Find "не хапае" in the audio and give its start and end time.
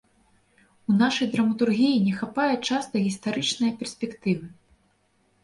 2.07-2.49